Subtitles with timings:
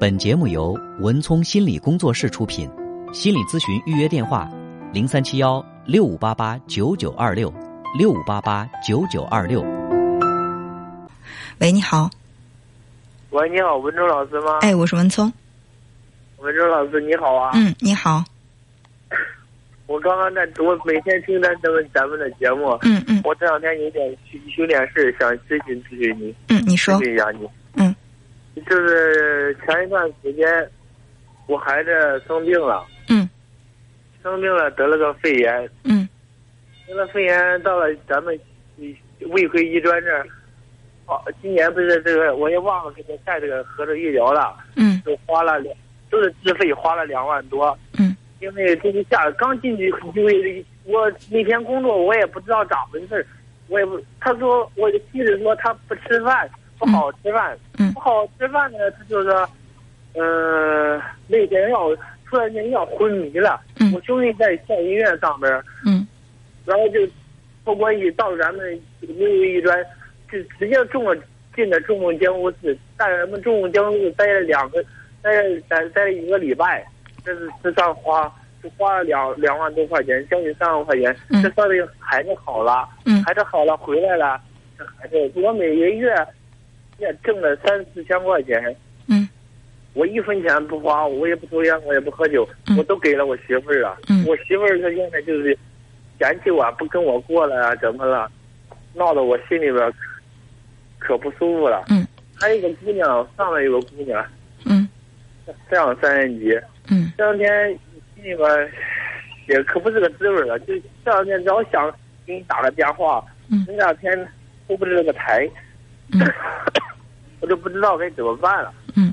[0.00, 2.66] 本节目由文聪心理工作室出品，
[3.12, 4.50] 心理咨询预约电话：
[4.94, 7.52] 零三七幺六五八八九九二六
[7.98, 9.60] 六五八八九九二六。
[11.58, 12.08] 喂，你好。
[13.28, 14.60] 喂，你好，文忠老师吗？
[14.62, 15.30] 哎，我是文聪。
[16.38, 17.50] 文忠老师，你好啊。
[17.52, 18.24] 嗯，你好。
[19.86, 22.70] 我刚刚在，我每天听咱咱们咱们的节目。
[22.80, 23.20] 嗯嗯。
[23.22, 24.16] 我这两天有点
[24.56, 26.34] 有点事，想咨询咨询你。
[26.48, 26.94] 嗯，你说。
[26.94, 27.46] 咨询一下你。
[28.54, 28.64] 嗯。
[28.64, 30.70] 就是前一段时间，
[31.46, 32.84] 我孩子生病了。
[33.08, 33.28] 嗯。
[34.22, 35.70] 生病了，得了个肺炎。
[35.84, 36.08] 嗯。
[36.86, 38.38] 得了肺炎，到了咱们
[39.28, 40.26] 卫辉医专这儿。
[41.06, 44.56] 哦，今年不是这个，我也忘了给他带这个合作医疗了。
[44.76, 45.00] 嗯。
[45.04, 45.74] 就花了两，
[46.10, 47.76] 都是自费花了两万多。
[47.98, 48.16] 嗯。
[48.40, 53.26] 因为这一下刚进去，因为我那天工作，我也不知道咋回事
[53.68, 56.50] 我也不，他说我的妻子说他不吃饭。
[56.80, 57.56] 不好吃饭，
[57.92, 59.28] 不好吃饭呢，他就是，
[60.14, 60.98] 呃，
[61.28, 61.94] 那天要
[62.26, 63.60] 突然间要昏迷了。
[63.94, 66.06] 我兄弟在县医院上班，嗯，
[66.64, 67.00] 然后就
[67.64, 69.78] 不过一到咱们六一专，
[70.32, 71.14] 就直接中了
[71.54, 74.82] 进了重症监护室，在咱们重症监护室待了两个，
[75.20, 75.30] 待
[75.68, 76.82] 待待了一个礼拜，
[77.22, 81.14] 这是这算花，就花了两两万多块钱，将近三万块钱。
[81.42, 84.40] 这算的孩子好了，嗯孩子好了回来了，
[84.78, 86.14] 这孩子我每个月。
[87.00, 88.76] 也挣了三四千块钱，
[89.08, 89.28] 嗯，
[89.94, 93.96] 我一分钱不花，我也不抽烟，我也不喝酒，我都给了我媳妇儿啊。
[94.26, 95.56] 我媳妇儿她现在就是
[96.18, 98.30] 嫌弃我，不跟我过了啊，怎么了？
[98.92, 99.92] 闹得我心里边
[100.98, 101.84] 可不舒服了。
[101.88, 102.06] 嗯，
[102.38, 104.24] 还有一个姑娘，上面有个姑娘，
[104.66, 104.88] 嗯，
[105.70, 107.68] 上三年级，嗯，这两天
[108.14, 108.70] 心里边
[109.48, 110.58] 也可不是个滋味了。
[110.60, 111.90] 就这两天老想
[112.26, 114.28] 给你打个电话，嗯，这两天
[114.66, 115.48] 出不这个台，
[116.12, 116.20] 嗯。
[117.40, 118.72] 我就不知道该怎么办了。
[118.94, 119.12] 嗯，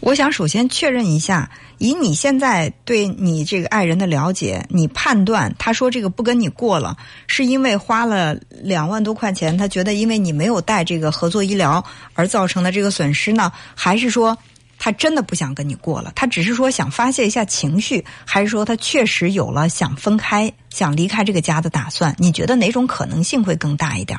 [0.00, 6.96] 我想首先确认一下，以你现在对你这个爱人的了解，你判断他说这个不跟你过了，
[7.26, 13.52] 是因为花了两万多块钱，他觉得因为你没有带这个合作医疗而造成的这个损失呢？
[13.74, 14.36] 还是说
[14.78, 16.12] 他真的不想跟你过了？
[16.14, 22.14] 他只是说想发泄一下情绪，还是说他确实有了想分开、想离开这个家的打算？
[22.16, 24.18] 你觉得哪种可能性会更大一点？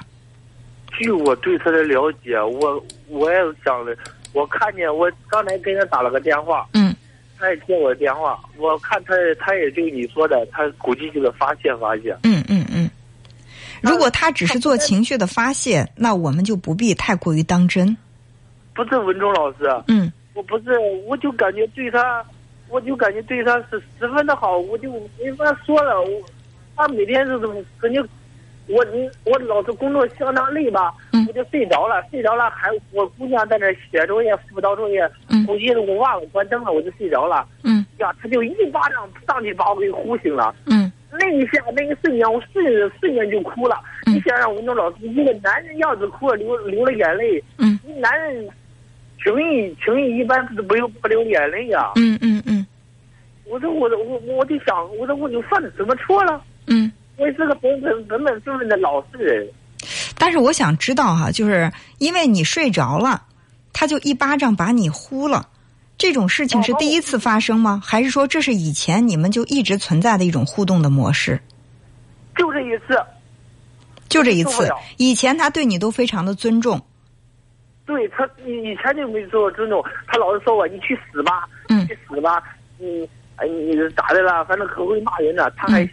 [0.97, 3.95] 据我对他的了解，我我也想的，
[4.33, 6.95] 我看见我刚才跟他打了个电话，嗯，
[7.37, 12.89] 他也接我的电话，我看他他也就你说的，他估计就是发泄发泄，嗯嗯嗯。
[13.81, 17.95] 如果他只是做情绪的发泄，那我们就不必太过于当真。
[18.73, 20.77] 不是文忠老师，嗯，我不是，
[21.07, 22.23] 我就感觉对他，
[22.69, 26.21] 我就感觉对他是十分的好，我就没法说了，我
[26.75, 28.01] 他每天是怎么肯定。
[28.71, 30.93] 我你我老是工作相当累吧，
[31.27, 35.09] 我就睡着了，睡着了还我姑娘在那写作业辅导作业，
[35.45, 37.45] 估计我忘了关灯了，我就睡着了。
[37.63, 40.55] 嗯，呀，他就一巴掌上去把我给呼醒了。
[40.65, 42.63] 嗯，那一下那一瞬间，我瞬
[42.99, 43.77] 瞬间就哭了。
[44.05, 48.47] 你想想，我那老师一个男人要是哭了流流了眼泪，嗯，男人
[49.23, 51.91] 情谊情谊一般是不流不流眼泪呀。
[51.95, 52.65] 嗯嗯嗯，
[53.45, 56.41] 我说我我我就想，我说我就犯了什么错了？
[56.67, 56.91] 嗯。
[57.21, 59.47] 我是个本本本本分分的老实人，
[60.17, 63.21] 但是我想知道哈，就是因为你睡着了，
[63.71, 65.47] 他就一巴掌把你呼了，
[65.99, 67.79] 这种事情是第一次发生吗？
[67.85, 71.39] 还是说这是以前你们就一直存在的一种互动的模式？
[72.35, 72.99] 就这一次，
[74.09, 74.67] 就这一次，
[74.97, 76.81] 以前他对你都非常的尊重。
[77.85, 82.41] 对他以前就没说尊重，他老是说我你去死吧，你去死吧，
[82.79, 84.43] 你哎你咋的了？
[84.45, 85.87] 反正可会骂人了，他还。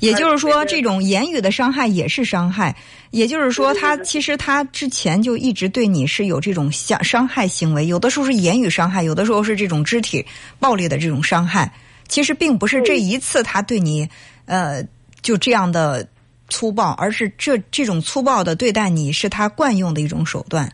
[0.00, 2.74] 也就是说，这种言语的伤害也是伤害。
[3.10, 10.24] 也就是说，他其实他之前就一直对你是有这种伤伤害行为，有的时候是言语伤害，有的时候是这种肢体
[10.60, 11.72] 暴力的这种伤害。
[12.06, 14.08] 其实并不是这一次他对你，
[14.44, 14.82] 呃，
[15.22, 16.06] 就这样的
[16.48, 20.70] 粗暴，而是这这种粗暴的对待你是他惯用的一种手段。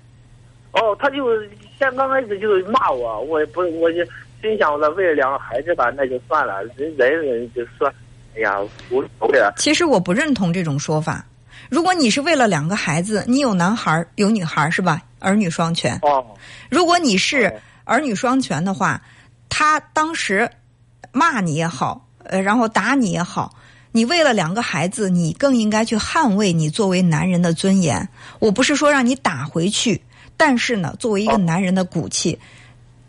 [0.73, 1.41] 哦，他就
[1.79, 4.05] 先刚开始就是骂我，我也不，我就
[4.43, 7.95] 心想着为了两个孩子吧，那就算了，人忍忍就算。
[8.37, 8.59] 哎呀，
[8.91, 11.25] 无所谓其实我不认同这种说法。
[11.71, 15.01] 如果你是为了两个孩子，你有男孩有女孩是吧？
[15.19, 15.99] 儿女双全。
[16.03, 16.25] 哦。
[16.69, 17.53] 如果你是
[17.85, 19.01] 儿女双全的话，
[19.49, 20.49] 他当时
[21.13, 23.55] 骂你也好，呃，然后打你也好，
[23.93, 28.07] 你为了两个孩子，你更应该去捍卫你作为男人的尊严。
[28.41, 30.03] 我不是说让你打回去，
[30.37, 32.39] 但是呢，作为一个男人的骨气，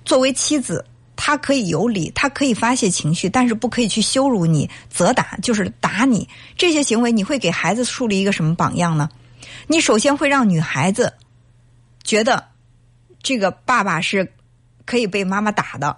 [0.06, 0.86] 作为妻子。
[1.16, 6.28] 他可以有理，他可以发泄情绪，但是不可以去羞辱你、责打，就是打你。
[6.58, 9.10] 这些行为，你会给孩子树立一个什么榜样呢？
[9.68, 11.14] 你首先会让女孩子
[12.04, 12.48] 觉得，
[13.24, 14.34] 这个爸爸是
[14.86, 15.98] 可以被妈妈打的。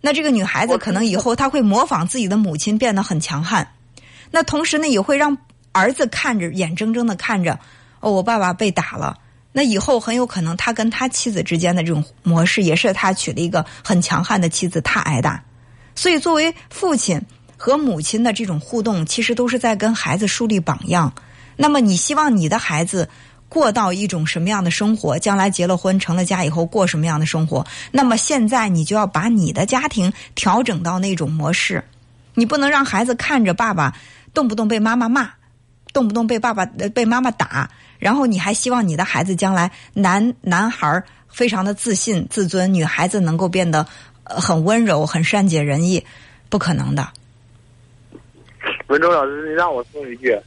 [0.00, 3.72] 那这个女孩子可能以后她会模仿自己的母亲变得很强悍，
[4.30, 5.36] 那同时呢也会让
[5.72, 7.58] 儿子看着眼睁睁的看着，
[8.00, 9.18] 哦，我爸爸被打了。
[9.58, 15.42] 那以后很有可能他跟他妻子之间的这种模式，也是他娶了一个很强悍的妻子，他挨打。
[15.94, 17.18] 所以作为父亲
[17.56, 21.10] 和母亲的这种互动，其实都是在跟孩子树立榜样。
[21.56, 23.08] 那么你希望你的孩子
[23.48, 25.18] 过到一种什么样的生活？
[25.18, 27.66] 将来结了婚、成了家以后过什么样的生活？
[27.90, 31.82] 那么现在你就要把你的家庭调整到那种模式，
[32.34, 33.96] 你不能让孩子看着爸爸
[34.34, 35.30] 动不动被妈妈骂，
[35.94, 43.86] 动不动被爸爸被妈妈打，然后你还希望你的孩子将来男男孩儿非常的自信自尊，女孩子能够变得
[44.24, 46.04] 呃很温柔、很善解人意，
[46.48, 47.06] 不可能的。
[48.88, 50.38] 文忠老师，你让我说一句，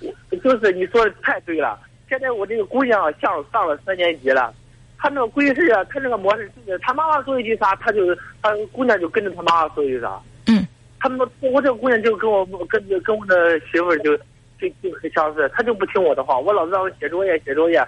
[0.00, 1.78] 我就是你说的太对了。
[2.08, 4.54] 现在我这个姑娘像上了三年级了，
[4.96, 10.20] 她那个规矩啊，她那个模式就是，她妈妈说一句啥，她就她姑娘就跟着她妈妈说一句啥。
[10.46, 10.66] 嗯。
[11.00, 14.18] 他们我这个姑娘就跟我跟跟我的媳妇儿就
[14.60, 17.80] 就就很相似，他就不听我的话，我老是让他写作业写作业。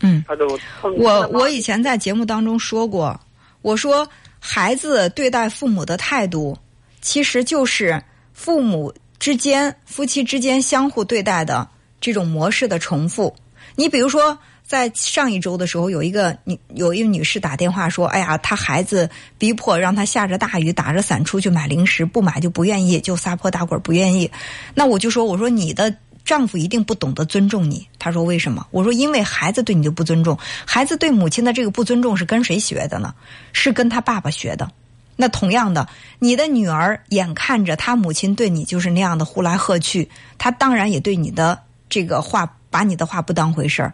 [0.00, 0.58] 嗯，他都
[0.96, 3.18] 我我以前在节目当中说过，
[3.62, 4.06] 我说
[4.40, 6.58] 孩子对待父母的态度，
[7.00, 8.02] 其实就是
[8.32, 11.68] 父母之间、夫妻之间相互对待的
[12.00, 13.32] 这种模式的重复。
[13.76, 14.36] 你比如说，
[14.66, 24.30] 在上一周的时候，有一个女有一个女士打电话说：“哎呀，她孩子逼迫让她下着大雨打着伞出去买零食，不买就不愿意，就撒泼打滚不愿意。”
[24.74, 25.94] 那我就说：“我说你的
[26.24, 33.14] 丈夫一定不懂得尊重你。”她说：“为什么？”我说：“因为孩子对你的不尊重，孩子对母亲的这个不尊重是跟谁学的呢？
[33.52, 34.70] 是跟他爸爸学的。
[35.16, 35.86] 那同样的，
[36.18, 41.60] 你的女儿眼看着她母亲对你就是那样的呼来喝去，她当然也对你的
[41.90, 43.92] 这个话把你的话不当回事儿。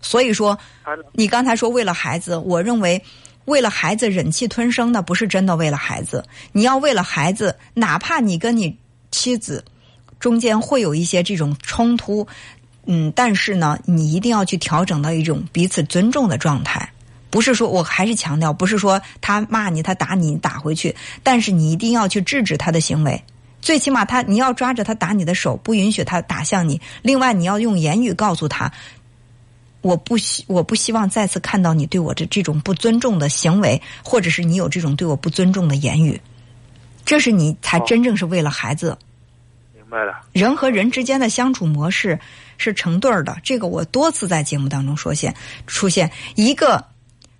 [0.00, 0.58] 所以说，
[1.12, 3.02] 你刚才说为了孩子，我认为
[3.46, 6.24] 为了孩子忍气吞声的不是真的为了孩子。
[6.52, 8.76] 你要为了孩子，哪怕你跟你
[9.10, 9.64] 妻子
[10.18, 12.26] 中间会有一些这种冲突，
[12.86, 16.88] 嗯，但是呢，你一定要去调整到一种彼此尊重的状态。
[17.30, 23.22] 不是说我还是强调，不是说他骂你，他打你，你打回去，但是你一定要去制止他的行为。
[23.60, 26.80] 最起码他你要抓着他打你的手，不允许他打向你。
[27.02, 28.72] 另外，你要用言语告诉他，
[29.88, 36.20] 我不希我不希望再次看到你对我的这种不尊重的行为，或者是你有这种对我不尊重的言语。
[37.06, 38.98] 这是你才哦真正是为了孩子。
[39.74, 40.20] 明白了。
[40.32, 42.20] 人和人之间的相处模式
[42.58, 45.34] 是成对儿的，这个我多次在节目当中说现
[45.66, 46.84] 出现一个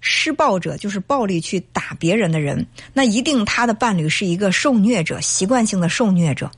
[0.01, 6.51] 施暴者，就是暴力去打别人的人，那一定他的伴侣是一个受虐者，习惯性的受虐者，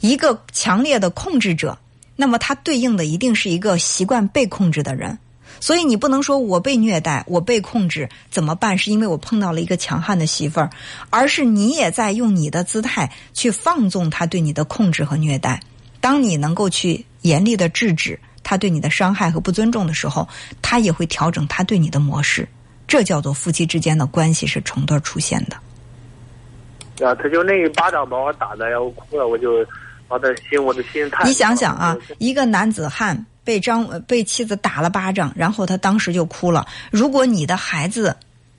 [0.00, 1.78] 一个强烈的控制者，
[2.16, 5.18] 那么他对应的一定是一个习惯被控制的人。
[5.60, 8.76] 所以你不能说我被虐待，我被控制怎么办？
[8.76, 10.70] 是因为我碰到了一个强悍的媳妇儿，
[11.10, 15.60] 而是你也在用你的姿态去放纵他对你的控制和虐待。
[16.00, 20.26] 当你能够去严厉的制止他对你的伤害和不尊重的时候，
[20.60, 22.48] 他也会调整他对你的模式。
[22.88, 27.06] 这叫做夫妻之间的关系是成对出现的。
[27.06, 29.64] 啊，他就那一巴掌把我打的呀，我哭了，我就
[30.08, 31.24] 把他心，我的心太。
[31.24, 36.66] 你想想啊，一个男子汉被张呃被妻子打了巴掌，然后他当时就哭了。
[36.90, 38.16] 如果你的孩子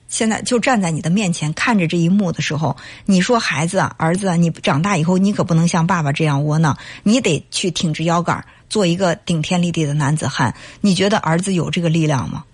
[0.08, 10.54] 现在就站在你的面前看着这一幕的时候，你说孩子啊，儿子啊，你长大以后你可不能像爸爸这样窝囊，你得去挺直腰杆，做一个顶天立地的男子汉。
[10.80, 12.44] 你觉得儿子有这个力量吗？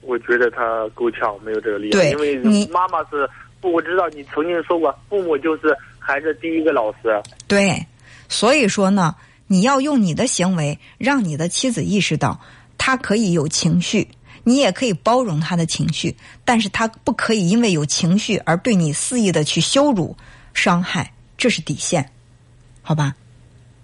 [0.00, 2.02] 我觉得他够呛，没有这个力量。
[2.02, 3.28] 对因为你妈妈是，
[3.60, 7.22] 我知道你曾经说过，父母就是孩子第一个老师。
[7.46, 7.86] 对，
[8.28, 9.14] 所以说呢，
[9.46, 12.40] 你要用你的行为让你的妻子意识到，
[12.76, 14.08] 她可以有情绪，
[14.44, 20.16] 你也可以包容她的情绪，但是她不可以因为有情绪而对你肆意的去羞辱、
[20.52, 22.08] 伤害，这是底线，
[22.82, 23.14] 好吧？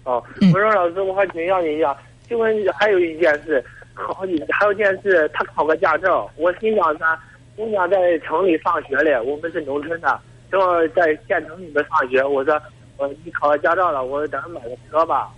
[0.03, 1.95] 哦，嗯我说老师，我还请教你一下，
[2.27, 4.13] 就问还有一件事，考
[4.49, 7.19] 还有一件事，他考个驾照，我心想他，
[7.55, 10.19] 姑娘在城里上学嘞，我们是农村的，
[10.51, 12.61] 正好在县城里面上学，我说，
[12.97, 15.29] 我你考了驾照了，我咱买个车吧，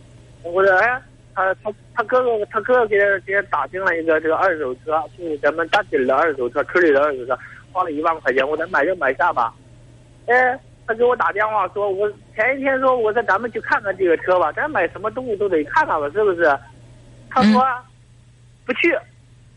[0.43, 1.01] 我说哎。
[1.33, 7.39] 他他他哥哥他哥哥给他给他打听了一个这个二手车，就是咱们大底的二手车，村里的二手车，
[7.71, 9.53] 花了一万块钱，我说买就买下吧。
[10.25, 16.53] 哎，他给我打电话说，我前一天说我说咱们去看看这个车吧，咱买什么东西都得看看吧，是不是？
[17.29, 17.65] 他说、
[18.65, 18.93] 不去，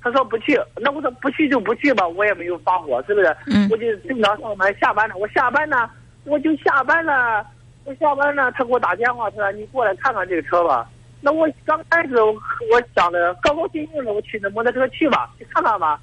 [0.05, 3.37] 他说不去，那我说不去就不去吧，我也没有发火，是不是？
[3.47, 5.89] 嗯我就正常上班，下班了，我下班呢，
[6.25, 7.43] 我就下班了，
[7.85, 10.87] 我下班呢，他给我打电话，他说你过来看看这个车吧。
[11.23, 12.33] 那我刚开始我
[12.71, 15.99] 我想的高高兴兴的，我骑着摩托车去吧，去看看吧。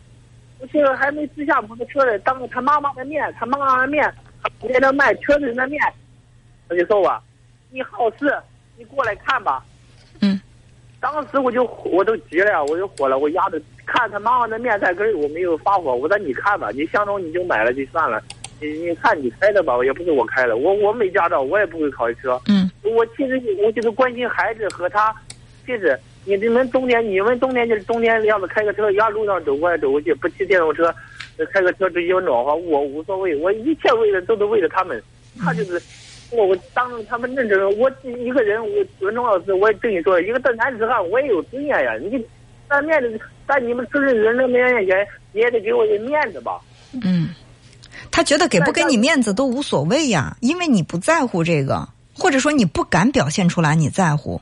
[0.60, 4.04] 我这个还没试下摩托车呢，当着他妈妈的面，他妈妈的面，
[4.62, 5.80] 在那卖车子的面，
[6.68, 7.22] 他就说我，
[7.70, 8.36] 你好事，
[8.78, 9.64] 你过来看吧。
[11.02, 11.12] 嗯。
[11.14, 18.22] 当时我就我都急了，我就火了，我压着看他妈妈的面在跟儿，我没有发火，我说你看吧，你相中你就买了就算了，
[18.62, 22.40] 你你看你开的吧，也不是我开的，我我没驾照，我也不会考车。
[22.48, 22.70] 嗯。
[22.84, 25.14] 我其实我就是关心孩子和他，
[25.66, 30.94] 其实你你们冬天你们冬天就是冬天要是开个车，压路上走过来走过去，不骑电动车，
[31.52, 35.02] 开个车直接暖和，我无所谓，我一切为了都是为了他们，
[35.40, 35.82] 他就是。
[36.32, 41.94] 我我当着他们认真，我一个人，我文忠老师，我也跟你说，一个正男子汉，我也有尊严呀。
[41.98, 42.26] 你
[42.70, 46.60] 在面子，在你们承认人的面前，你也得给我点面子吧。
[47.04, 47.30] 嗯，
[48.10, 54.42] 他觉得给不给你面子都无所谓呀，因为你不在乎这个，或者说你不敢表现出来你在乎。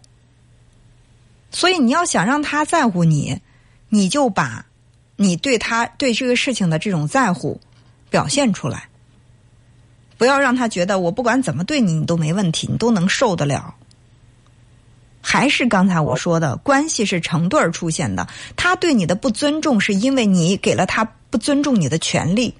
[1.52, 3.40] 所以你要想让他在乎你，
[3.90, 4.64] 你就把
[5.16, 7.60] 你对他对这个事情的这种在乎
[8.12, 8.89] 表现出来。
[10.20, 13.74] 不要让他觉得我不管怎么对你，你都没问题，你都能受得了。
[15.22, 18.28] 还是刚才我说的，关系是成对儿出现的。
[18.58, 22.54] 他对你的不尊重，是因为你给了他不尊重你的权利。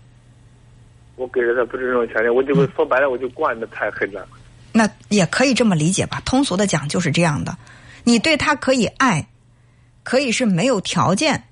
[1.18, 4.26] 我给了他不尊重权利，我就说白了，我就惯的太狠了。
[4.72, 7.58] 那也可以这么理解吧，通俗的讲就是这样的。
[8.06, 9.28] 你对他可以爱，
[10.04, 11.44] 可以是没有条件，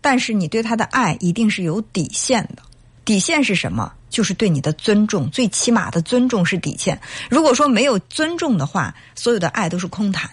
[0.00, 2.62] 但是你对他的爱一定是有底线的。
[3.04, 3.92] 底线是什么？
[4.10, 7.00] 就是对你的尊重，最起码的尊重是底线。
[7.30, 10.28] 如果说没有尊重的话，所有的爱都是空谈，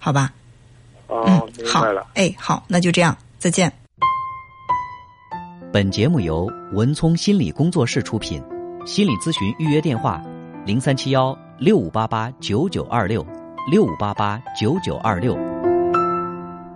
[0.00, 0.32] 好吧？
[1.06, 2.06] 哦，明白了。
[2.14, 3.72] 哎，好，那就这样，再见。
[5.72, 8.42] 本节目由文聪心理工作室出品，
[8.86, 10.22] 心理咨询预约电话：
[10.64, 13.24] 零三七幺六五八八九九二六
[13.70, 15.53] 六五八八九九二六。